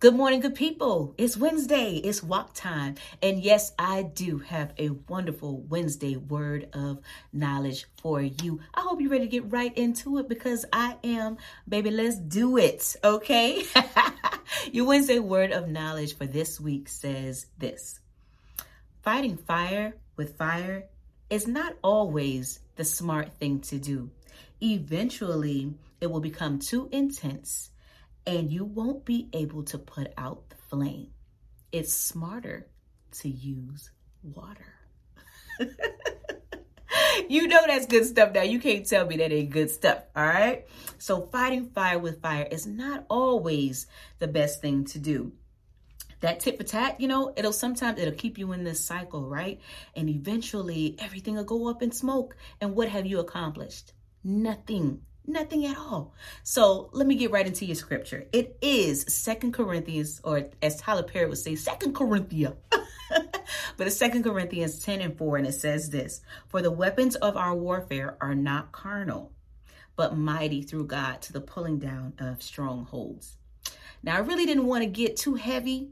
Good 0.00 0.14
morning, 0.14 0.40
good 0.40 0.54
people. 0.54 1.14
It's 1.18 1.36
Wednesday. 1.36 1.96
It's 1.96 2.22
walk 2.22 2.54
time. 2.54 2.94
And 3.20 3.38
yes, 3.38 3.74
I 3.78 4.04
do 4.04 4.38
have 4.38 4.72
a 4.78 4.88
wonderful 5.08 5.60
Wednesday 5.68 6.16
word 6.16 6.70
of 6.72 7.00
knowledge 7.34 7.84
for 8.00 8.22
you. 8.22 8.60
I 8.72 8.80
hope 8.80 9.02
you're 9.02 9.10
ready 9.10 9.26
to 9.26 9.30
get 9.30 9.52
right 9.52 9.76
into 9.76 10.16
it 10.16 10.26
because 10.26 10.64
I 10.72 10.96
am. 11.04 11.36
Baby, 11.68 11.90
let's 11.90 12.16
do 12.16 12.56
it. 12.56 12.96
Okay. 13.04 13.62
Your 14.72 14.86
Wednesday 14.86 15.18
word 15.18 15.52
of 15.52 15.68
knowledge 15.68 16.16
for 16.16 16.24
this 16.24 16.58
week 16.58 16.88
says 16.88 17.44
this 17.58 18.00
Fighting 19.02 19.36
fire 19.36 19.96
with 20.16 20.38
fire 20.38 20.86
is 21.28 21.46
not 21.46 21.76
always 21.84 22.60
the 22.76 22.86
smart 22.86 23.34
thing 23.34 23.60
to 23.60 23.78
do. 23.78 24.10
Eventually, 24.62 25.74
it 26.00 26.10
will 26.10 26.20
become 26.20 26.58
too 26.58 26.88
intense 26.90 27.68
and 28.26 28.50
you 28.50 28.64
won't 28.64 29.04
be 29.04 29.28
able 29.32 29.64
to 29.64 29.78
put 29.78 30.12
out 30.16 30.48
the 30.50 30.56
flame. 30.68 31.08
It's 31.72 31.92
smarter 31.92 32.66
to 33.20 33.28
use 33.28 33.90
water. 34.22 34.74
you 37.28 37.46
know 37.46 37.60
that's 37.66 37.86
good 37.86 38.06
stuff 38.06 38.32
now. 38.32 38.42
You 38.42 38.58
can't 38.58 38.86
tell 38.86 39.06
me 39.06 39.16
that 39.18 39.32
ain't 39.32 39.50
good 39.50 39.70
stuff, 39.70 40.02
all 40.14 40.26
right? 40.26 40.66
So 40.98 41.22
fighting 41.32 41.70
fire 41.70 41.98
with 41.98 42.22
fire 42.22 42.46
is 42.50 42.66
not 42.66 43.04
always 43.08 43.86
the 44.18 44.28
best 44.28 44.60
thing 44.60 44.84
to 44.86 44.98
do. 44.98 45.32
That 46.20 46.40
tit 46.40 46.58
for 46.58 46.64
tat, 46.64 47.00
you 47.00 47.08
know, 47.08 47.32
it'll 47.36 47.52
sometimes 47.52 47.98
it'll 47.98 48.14
keep 48.14 48.36
you 48.36 48.52
in 48.52 48.62
this 48.62 48.84
cycle, 48.84 49.26
right? 49.26 49.58
And 49.96 50.10
eventually 50.10 50.96
everything 50.98 51.36
will 51.36 51.44
go 51.44 51.68
up 51.68 51.82
in 51.82 51.92
smoke. 51.92 52.36
And 52.60 52.74
what 52.74 52.90
have 52.90 53.06
you 53.06 53.20
accomplished? 53.20 53.94
Nothing. 54.22 55.00
Nothing 55.30 55.64
at 55.66 55.76
all. 55.76 56.12
So 56.42 56.90
let 56.92 57.06
me 57.06 57.14
get 57.14 57.30
right 57.30 57.46
into 57.46 57.64
your 57.64 57.76
scripture. 57.76 58.26
It 58.32 58.58
is 58.60 59.02
Second 59.02 59.52
Corinthians, 59.52 60.20
or 60.24 60.50
as 60.60 60.80
Tyler 60.80 61.04
Perry 61.04 61.26
would 61.26 61.38
say, 61.38 61.54
Second 61.54 61.94
Corinthia. 61.94 62.56
but 63.10 63.86
it's 63.86 63.96
Second 63.96 64.24
Corinthians 64.24 64.80
10 64.80 65.00
and 65.00 65.16
4, 65.16 65.36
and 65.36 65.46
it 65.46 65.52
says 65.52 65.90
this 65.90 66.22
For 66.48 66.62
the 66.62 66.70
weapons 66.72 67.14
of 67.14 67.36
our 67.36 67.54
warfare 67.54 68.16
are 68.20 68.34
not 68.34 68.72
carnal, 68.72 69.30
but 69.94 70.16
mighty 70.16 70.62
through 70.62 70.88
God 70.88 71.22
to 71.22 71.32
the 71.32 71.40
pulling 71.40 71.78
down 71.78 72.14
of 72.18 72.42
strongholds. 72.42 73.36
Now, 74.02 74.16
I 74.16 74.20
really 74.20 74.46
didn't 74.46 74.66
want 74.66 74.82
to 74.82 74.90
get 74.90 75.16
too 75.16 75.36
heavy 75.36 75.90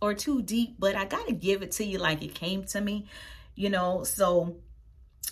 or 0.00 0.14
too 0.14 0.40
deep, 0.40 0.76
but 0.78 0.96
I 0.96 1.04
got 1.04 1.26
to 1.26 1.34
give 1.34 1.60
it 1.60 1.72
to 1.72 1.84
you 1.84 1.98
like 1.98 2.22
it 2.22 2.34
came 2.34 2.64
to 2.64 2.80
me, 2.80 3.06
you 3.54 3.68
know. 3.68 4.04
So 4.04 4.56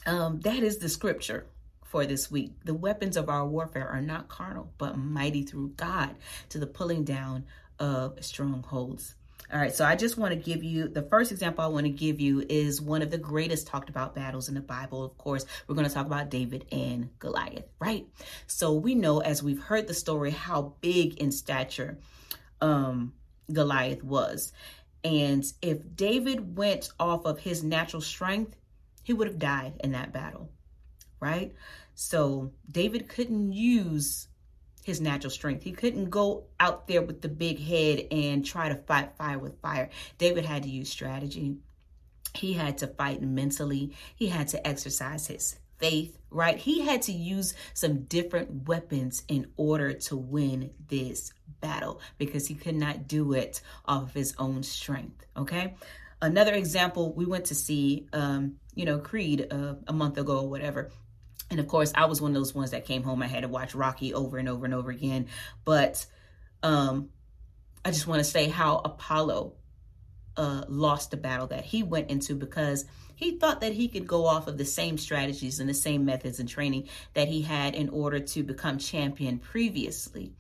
um, 0.04 0.41
that 0.41 0.62
is 0.62 0.77
the 0.77 0.91
scripture 0.91 1.47
for 1.91 2.06
this 2.06 2.30
week. 2.30 2.52
The 2.64 2.74
weapons 2.74 3.16
of 3.16 3.28
our 3.28 3.44
warfare 3.44 3.88
are 3.88 4.00
not 4.00 4.28
carnal, 4.28 4.72
but 4.78 4.96
mighty 4.96 5.42
through 5.42 5.70
God 5.77 6.14
to 6.50 6.58
the 6.58 6.66
pulling 6.66 7.05
down 7.05 7.44
of 7.80 8.24
strongholds. 8.24 9.16
All 9.52 9.58
right, 9.58 9.74
so 9.74 9.84
I 9.84 9.97
just 9.97 10.16
want 10.16 10.32
to 10.32 10.36
give 10.36 10.62
you 10.62 10.86
the 10.86 11.02
first 11.02 11.32
example 11.32 11.64
I 11.64 11.66
want 11.66 11.84
to 11.84 11.91
give 11.91 12.20
you 12.20 12.47
is 12.48 12.80
one 12.80 13.02
of 13.02 13.10
the 13.10 13.19
greatest 13.19 13.66
talked 13.66 13.88
about 13.88 14.14
battles 14.14 14.48
in 14.48 14.55
the 14.55 14.60
Bible. 14.60 15.02
Of 15.02 15.19
course, 15.19 15.44
we're 15.66 15.74
going 15.74 15.88
to 15.88 15.92
talk 15.92 16.06
about 16.06 16.30
David 16.30 16.66
and 16.70 17.10
Goliath, 17.19 17.66
right? 17.80 18.06
So 18.47 18.75
we 18.75 18.94
know 18.94 19.19
as 19.19 19.42
we've 19.42 19.60
heard 19.60 19.88
the 19.88 19.94
story 19.94 20.30
how 20.30 20.75
big 20.80 21.19
in 21.19 21.32
stature 21.32 21.98
um, 22.60 23.14
Goliath 23.52 24.04
was. 24.04 24.52
And 25.02 25.44
if 25.60 25.97
David 25.97 26.56
went 26.56 26.92
off 27.00 27.25
of 27.25 27.41
his 27.41 27.64
natural 27.64 28.02
strength, 28.02 28.54
he 29.02 29.12
would 29.12 29.27
have 29.27 29.41
died 29.41 29.80
in 29.82 29.92
that 29.92 30.12
battle 30.12 30.48
right? 31.20 31.54
So 31.94 32.52
David 32.70 33.08
couldn't 33.08 33.52
use 33.52 34.28
his 34.84 35.00
natural 35.00 35.30
strength. 35.30 35.62
He 35.62 35.72
couldn't 35.72 36.10
go 36.10 36.44
out 36.58 36.88
there 36.88 37.02
with 37.02 37.20
the 37.20 37.28
big 37.28 37.60
head 37.60 38.06
and 38.10 38.44
try 38.44 38.68
to 38.68 38.74
fight 38.74 39.16
fire 39.16 39.38
with 39.38 39.60
fire. 39.60 39.91
David 40.18 40.44
had 40.44 40.62
to 40.62 40.70
use 40.70 40.88
strategy. 40.88 41.56
He 42.34 42.54
had 42.54 42.78
to 42.78 42.86
fight 42.86 43.22
mentally. 43.22 43.92
He 44.16 44.28
had 44.28 44.48
to 44.48 44.66
exercise 44.66 45.26
his 45.26 45.58
faith, 45.78 46.16
right? 46.31 46.56
He 46.56 46.82
had 46.82 47.03
to 47.03 47.12
use 47.12 47.54
some 47.75 48.04
different 48.04 48.69
weapons 48.69 49.25
in 49.28 49.48
order 49.56 49.92
to 49.92 50.16
win 50.16 50.70
this 50.88 51.32
battle 51.60 52.00
because 52.19 52.47
he 52.47 52.54
could 52.54 52.76
not 52.76 53.08
do 53.08 53.32
it 53.32 53.60
off 53.84 54.02
of 54.04 54.14
his 54.14 54.34
own 54.38 54.62
strength, 54.62 55.26
okay? 55.37 55.75
Another 56.22 56.52
example, 56.52 57.12
we 57.14 57.25
went 57.25 57.47
to 57.47 57.54
see, 57.54 58.06
um, 58.12 58.56
you 58.75 58.84
know, 58.84 58.98
Creed 58.98 59.48
uh, 59.50 59.75
a 59.87 59.92
month 59.92 60.19
ago 60.19 60.41
or 60.41 60.48
whatever. 60.48 60.91
And 61.50 61.59
of 61.59 61.66
course, 61.66 61.93
I 61.94 62.06
was 62.06 62.21
one 62.21 62.31
of 62.31 62.37
those 62.37 62.55
ones 62.55 62.71
that 62.71 62.84
came 62.84 63.03
home. 63.03 63.22
I 63.22 63.27
had 63.27 63.43
to 63.43 63.49
watch 63.49 63.75
Rocky 63.75 64.15
over 64.15 64.38
and 64.38 64.49
over 64.49 64.65
and 64.65 64.75
over 64.75 64.91
again. 64.91 65.27
But 65.65 66.06
um, 66.62 67.11
I 67.84 67.91
just 67.91 68.06
want 68.06 68.21
to 68.21 68.25
say 68.25 68.49
how 68.49 68.77
Apollo 68.77 69.55
uh, 70.37 70.65
lost 70.69 71.11
the 71.11 71.16
battle 71.16 71.49
that 71.49 71.65
he 71.65 71.83
went 71.83 72.11
into 72.11 72.34
because 72.34 72.84
he 73.16 73.38
thought 73.38 73.61
that 73.61 73.72
he 73.72 73.88
could 73.88 74.06
go 74.06 74.27
off 74.27 74.47
of 74.47 74.56
the 74.56 74.65
same 74.65 74.97
strategies 74.97 75.61
and 75.61 75.69
the 75.69 75.75
same 75.75 76.05
methods 76.05 76.41
and 76.41 76.49
training 76.49 76.88
that 77.15 77.28
he 77.28 77.43
had 77.43 77.75
in 77.75 77.88
order 77.91 78.21
to 78.21 78.43
become 78.43 78.78
champion 78.78 79.38
previously. 79.38 80.32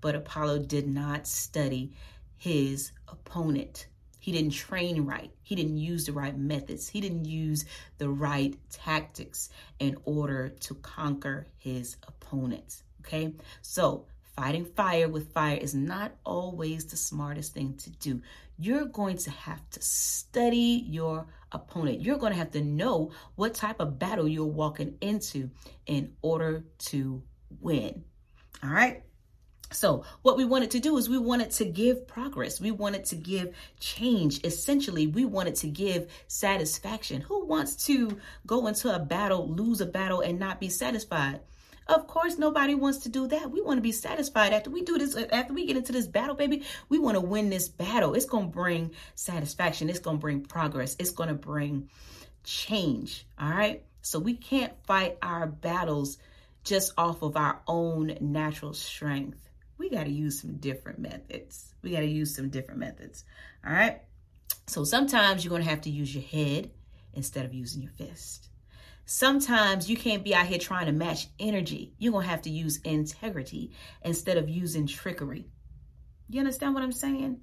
But 0.00 0.14
Apollo 0.14 0.60
did 0.60 0.88
not 0.88 1.26
study 1.26 1.92
his 2.36 2.92
opponent. 3.08 3.86
He 4.22 4.30
didn't 4.30 4.52
train 4.52 5.04
right. 5.04 5.32
He 5.42 5.56
didn't 5.56 5.78
use 5.78 6.06
the 6.06 6.12
right 6.12 6.38
methods. 6.38 6.88
He 6.88 7.00
didn't 7.00 7.24
use 7.24 7.64
the 7.98 8.08
right 8.08 8.56
tactics 8.70 9.50
in 9.80 9.96
order 10.04 10.50
to 10.60 10.74
conquer 10.76 11.48
his 11.58 11.96
opponents. 12.06 12.84
Okay. 13.00 13.34
So 13.62 14.06
fighting 14.36 14.64
fire 14.64 15.08
with 15.08 15.32
fire 15.32 15.56
is 15.56 15.74
not 15.74 16.12
always 16.24 16.84
the 16.84 16.96
smartest 16.96 17.52
thing 17.52 17.74
to 17.78 17.90
do. 17.90 18.22
You're 18.56 18.84
going 18.84 19.16
to 19.18 19.32
have 19.32 19.68
to 19.70 19.82
study 19.82 20.84
your 20.86 21.26
opponent. 21.50 22.00
You're 22.00 22.18
going 22.18 22.32
to 22.32 22.38
have 22.38 22.52
to 22.52 22.62
know 22.62 23.10
what 23.34 23.54
type 23.54 23.80
of 23.80 23.98
battle 23.98 24.28
you're 24.28 24.44
walking 24.44 24.98
into 25.00 25.50
in 25.86 26.12
order 26.22 26.62
to 26.90 27.24
win. 27.60 28.04
All 28.62 28.70
right. 28.70 29.02
So, 29.72 30.04
what 30.22 30.36
we 30.36 30.44
wanted 30.44 30.70
to 30.72 30.80
do 30.80 30.96
is 30.96 31.08
we 31.08 31.18
wanted 31.18 31.50
to 31.52 31.64
give 31.64 32.06
progress. 32.06 32.60
We 32.60 32.70
wanted 32.70 33.04
to 33.06 33.16
give 33.16 33.54
change. 33.80 34.44
Essentially, 34.44 35.06
we 35.06 35.24
wanted 35.24 35.56
to 35.56 35.68
give 35.68 36.10
satisfaction. 36.28 37.22
Who 37.22 37.46
wants 37.46 37.86
to 37.86 38.18
go 38.46 38.66
into 38.66 38.94
a 38.94 38.98
battle, 38.98 39.48
lose 39.48 39.80
a 39.80 39.86
battle, 39.86 40.20
and 40.20 40.38
not 40.38 40.60
be 40.60 40.68
satisfied? 40.68 41.40
Of 41.88 42.06
course, 42.06 42.38
nobody 42.38 42.74
wants 42.74 42.98
to 42.98 43.08
do 43.08 43.26
that. 43.28 43.50
We 43.50 43.60
want 43.60 43.78
to 43.78 43.82
be 43.82 43.92
satisfied 43.92 44.52
after 44.52 44.70
we 44.70 44.82
do 44.82 44.98
this, 44.98 45.16
uh, 45.16 45.26
after 45.32 45.52
we 45.52 45.66
get 45.66 45.76
into 45.76 45.92
this 45.92 46.06
battle, 46.06 46.36
baby. 46.36 46.64
We 46.88 46.98
want 46.98 47.16
to 47.16 47.20
win 47.20 47.50
this 47.50 47.68
battle. 47.68 48.14
It's 48.14 48.26
going 48.26 48.46
to 48.46 48.52
bring 48.52 48.92
satisfaction, 49.14 49.90
it's 49.90 49.98
going 49.98 50.18
to 50.18 50.20
bring 50.20 50.42
progress, 50.42 50.96
it's 50.98 51.10
going 51.10 51.28
to 51.28 51.34
bring 51.34 51.88
change. 52.44 53.26
All 53.38 53.50
right. 53.50 53.82
So, 54.02 54.18
we 54.18 54.34
can't 54.34 54.72
fight 54.86 55.18
our 55.22 55.46
battles 55.46 56.18
just 56.64 56.92
off 56.96 57.22
of 57.22 57.36
our 57.36 57.60
own 57.66 58.16
natural 58.20 58.74
strength 58.74 59.38
we 59.78 59.90
got 59.90 60.04
to 60.04 60.10
use 60.10 60.40
some 60.40 60.56
different 60.56 60.98
methods. 60.98 61.74
We 61.82 61.90
got 61.90 62.00
to 62.00 62.06
use 62.06 62.34
some 62.34 62.50
different 62.50 62.80
methods. 62.80 63.24
All 63.66 63.72
right. 63.72 64.02
So 64.66 64.84
sometimes 64.84 65.44
you're 65.44 65.50
going 65.50 65.62
to 65.62 65.70
have 65.70 65.82
to 65.82 65.90
use 65.90 66.14
your 66.14 66.24
head 66.24 66.70
instead 67.14 67.44
of 67.44 67.54
using 67.54 67.82
your 67.82 67.92
fist. 67.92 68.48
Sometimes 69.04 69.90
you 69.90 69.96
can't 69.96 70.24
be 70.24 70.34
out 70.34 70.46
here 70.46 70.58
trying 70.58 70.86
to 70.86 70.92
match 70.92 71.26
energy. 71.38 71.94
You're 71.98 72.12
going 72.12 72.24
to 72.24 72.30
have 72.30 72.42
to 72.42 72.50
use 72.50 72.78
integrity 72.78 73.72
instead 74.02 74.36
of 74.36 74.48
using 74.48 74.86
trickery. 74.86 75.46
You 76.28 76.40
understand 76.40 76.74
what 76.74 76.82
I'm 76.82 76.92
saying? 76.92 77.40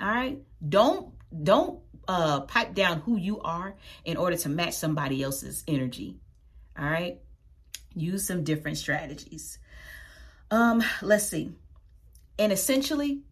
All 0.00 0.08
right. 0.08 0.38
Don't 0.66 1.14
don't 1.42 1.80
uh 2.08 2.40
pipe 2.42 2.74
down 2.74 3.00
who 3.00 3.16
you 3.16 3.40
are 3.40 3.76
in 4.04 4.16
order 4.16 4.36
to 4.36 4.48
match 4.48 4.74
somebody 4.74 5.22
else's 5.22 5.64
energy. 5.68 6.18
All 6.78 6.84
right? 6.84 7.20
Use 7.94 8.26
some 8.26 8.42
different 8.42 8.78
strategies. 8.78 9.58
Um 10.50 10.82
let's 11.02 11.28
see. 11.28 11.52
And 12.38 12.52
essentially, 12.52 13.22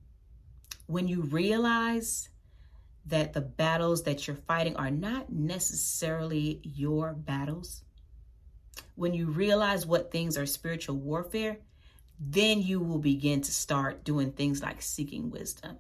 when 0.87 1.09
you 1.09 1.23
realize 1.23 2.29
that 3.07 3.33
the 3.33 3.41
battles 3.41 4.03
that 4.05 4.27
you're 4.27 4.37
fighting 4.37 4.77
are 4.77 4.91
not 4.91 5.33
necessarily 5.33 6.61
your 6.63 7.13
battles, 7.15 7.83
when 8.95 9.15
you 9.15 9.27
realize 9.27 9.87
what 9.87 10.13
things 10.13 10.37
are 10.37 10.47
spiritual 10.47 10.97
warfare, 10.97 11.59
then 12.19 12.61
you 12.61 12.81
will 12.81 12.99
begin 12.99 13.41
to 13.41 13.51
start 13.53 14.05
doing 14.05 14.33
things 14.33 14.63
like 14.63 14.83
seeking 14.83 15.31
wisdom, 15.31 15.79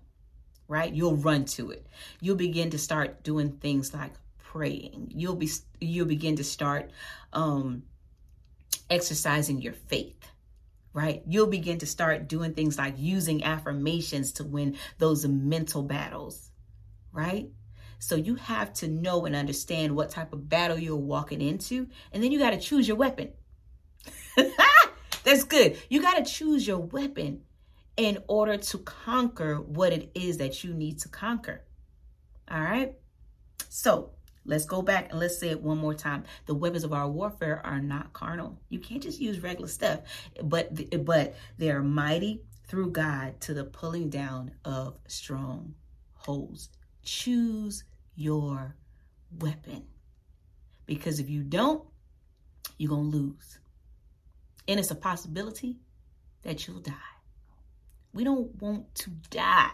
right? 0.69 0.93
You'll 0.93 1.17
run 1.17 1.45
to 1.47 1.71
it. 1.71 1.87
You'll 2.21 2.37
begin 2.37 2.71
to 2.71 2.79
start 2.79 3.23
doing 3.23 3.53
things 3.59 3.93
like 3.93 4.15
praying. 4.39 5.13
You'll 5.15 5.37
be 5.37 5.51
you'll 5.81 6.07
begin 6.07 6.37
to 6.37 6.45
start 6.45 6.91
um 7.33 7.83
exercising 8.89 9.61
your 9.61 9.75
faith 9.75 10.31
right? 10.93 11.23
You'll 11.27 11.47
begin 11.47 11.79
to 11.79 11.87
start 11.87 12.29
doing 12.29 12.55
things 12.55 12.79
like 12.79 12.95
using 12.99 13.45
affirmations 13.45 14.33
to 14.33 14.45
win 14.45 14.77
those 14.99 15.27
mental 15.27 15.83
battles, 15.83 16.51
right? 17.13 17.49
So 17.99 18.17
you 18.17 18.37
have 18.37 18.73
to 18.75 18.89
know 18.89 19.27
and 19.27 19.37
understand 19.37 19.95
what 19.95 20.11
type 20.11 20.33
of 20.33 20.49
battle 20.49 20.79
you're 20.79 20.97
walking 20.97 21.43
into, 21.43 21.89
and 22.13 22.23
then 22.23 22.33
you 22.33 22.39
got 22.39 22.51
to 22.51 22.59
choose 22.59 22.89
your 22.89 22.97
weapon. 22.97 23.33
That's 25.25 25.45
good. 25.45 25.77
You 25.89 26.01
got 26.01 26.17
to 26.17 26.25
choose 26.25 26.67
your 26.67 26.79
weapon 26.79 27.43
in 27.97 28.19
order 28.27 28.57
to 28.57 28.79
conquer 28.79 29.61
what 29.61 29.93
it 29.93 30.11
is 30.15 30.39
that 30.39 30.65
you 30.65 30.73
need 30.73 31.01
to 31.01 31.09
conquer. 31.09 31.63
All 32.51 32.61
right? 32.61 32.95
So, 33.69 34.13
Let's 34.45 34.65
go 34.65 34.83
back 34.83 35.11
and 35.11 35.21
let's 35.21 35.39
say 35.39 35.51
it 35.51 35.63
one 35.63 35.79
more 35.79 35.95
time. 35.95 36.25
The 36.47 36.55
weapons 36.55 36.85
of 36.85 36.93
our 36.93 37.09
warfare 37.09 37.61
are 37.65 37.81
not 37.81 38.13
carnal. 38.13 38.59
You 38.69 38.79
can't 38.79 39.03
just 39.03 39.21
use 39.21 39.41
regular 39.41 39.69
stuff, 39.69 40.01
but 40.43 41.05
but 41.05 41.35
they 41.59 41.71
are 41.71 41.83
mighty 41.83 42.43
through 42.67 42.93
God 42.93 43.41
to 43.43 43.55
the 43.55 43.65
pulling 43.65 44.11
down 44.11 44.53
of 44.65 44.97
strongholds. 45.09 46.71
Choose 47.03 47.85
your 48.15 48.77
weapon. 49.39 49.85
Because 50.87 51.21
if 51.21 51.29
you 51.29 51.43
don't, 51.43 51.85
you're 52.79 52.91
going 52.91 53.11
to 53.11 53.17
lose. 53.17 53.59
And 54.67 54.79
it's 54.79 54.91
a 54.91 54.97
possibility 54.97 55.79
that 56.43 56.67
you'll 56.67 56.81
die. 56.81 56.95
We 58.13 58.25
don't 58.25 58.61
want 58.61 58.95
to 58.97 59.11
die. 59.31 59.71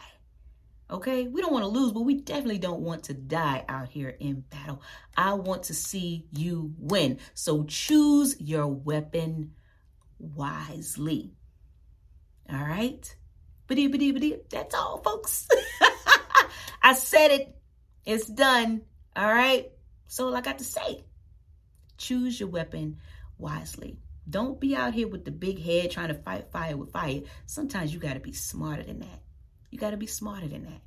Okay, 0.88 1.26
we 1.26 1.40
don't 1.40 1.52
want 1.52 1.64
to 1.64 1.68
lose, 1.68 1.90
but 1.90 2.02
we 2.02 2.14
definitely 2.14 2.58
don't 2.58 2.80
want 2.80 3.04
to 3.04 3.14
die 3.14 3.64
out 3.68 3.88
here 3.88 4.08
in 4.20 4.44
battle. 4.50 4.80
I 5.16 5.34
want 5.34 5.64
to 5.64 5.74
see 5.74 6.26
you 6.30 6.74
win. 6.78 7.18
So 7.34 7.64
choose 7.64 8.40
your 8.40 8.68
weapon 8.68 9.54
wisely. 10.18 11.32
All 12.48 12.64
right. 12.64 13.16
That's 13.68 14.74
all, 14.76 14.98
folks. 14.98 15.48
I 16.82 16.94
said 16.94 17.32
it. 17.32 17.58
It's 18.04 18.28
done. 18.28 18.82
All 19.16 19.26
right. 19.26 19.72
So 20.06 20.26
all 20.26 20.36
I 20.36 20.40
got 20.40 20.58
to 20.58 20.64
say. 20.64 21.04
Choose 21.98 22.38
your 22.38 22.48
weapon 22.48 22.98
wisely. 23.38 23.98
Don't 24.28 24.60
be 24.60 24.76
out 24.76 24.94
here 24.94 25.08
with 25.08 25.24
the 25.24 25.32
big 25.32 25.60
head 25.60 25.90
trying 25.90 26.08
to 26.08 26.14
fight 26.14 26.52
fire 26.52 26.76
with 26.76 26.92
fire. 26.92 27.22
Sometimes 27.46 27.92
you 27.92 27.98
got 27.98 28.14
to 28.14 28.20
be 28.20 28.32
smarter 28.32 28.84
than 28.84 29.00
that. 29.00 29.22
You 29.70 29.78
got 29.78 29.90
to 29.90 29.96
be 29.96 30.06
smarter 30.06 30.48
than 30.48 30.64
that. 30.64 30.82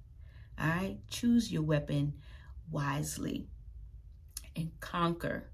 All 0.60 0.70
right? 0.70 0.98
Choose 1.10 1.52
your 1.52 1.62
weapon 1.62 2.14
wisely 2.72 3.48
and 4.56 4.72
conquer 4.80 5.52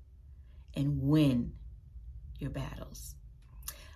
and 0.75 1.01
win 1.01 1.53
your 2.39 2.49
battles. 2.49 3.15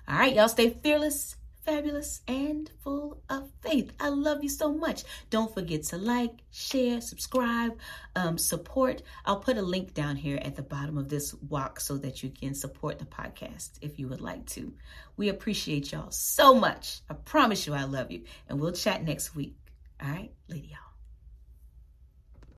All 0.07 0.17
right, 0.17 0.35
y'all 0.35 0.47
stay 0.49 0.69
fearless, 0.69 1.35
fabulous, 1.65 2.21
and 2.27 2.69
full 2.83 3.21
of 3.29 3.49
faith. 3.61 3.91
I 3.99 4.09
love 4.09 4.43
you 4.43 4.49
so 4.49 4.73
much. 4.73 5.03
Don't 5.29 5.53
forget 5.53 5.83
to 5.85 5.97
like, 5.97 6.31
share, 6.51 7.01
subscribe, 7.01 7.77
um, 8.15 8.37
support. 8.37 9.01
I'll 9.25 9.39
put 9.39 9.57
a 9.57 9.61
link 9.61 9.93
down 9.93 10.15
here 10.15 10.39
at 10.41 10.55
the 10.55 10.61
bottom 10.63 10.97
of 10.97 11.09
this 11.09 11.33
walk 11.33 11.79
so 11.79 11.97
that 11.97 12.23
you 12.23 12.29
can 12.29 12.53
support 12.53 12.99
the 12.99 13.05
podcast 13.05 13.69
if 13.81 13.99
you 13.99 14.07
would 14.07 14.21
like 14.21 14.45
to. 14.47 14.73
We 15.17 15.29
appreciate 15.29 15.91
y'all 15.91 16.11
so 16.11 16.53
much. 16.53 17.01
I 17.09 17.13
promise 17.13 17.67
you 17.67 17.73
I 17.73 17.83
love 17.83 18.11
you. 18.11 18.23
And 18.47 18.59
we'll 18.59 18.71
chat 18.71 19.03
next 19.03 19.35
week. 19.35 19.55
All 20.01 20.09
right, 20.09 20.31
lady 20.47 20.69
y'all. 20.69 20.88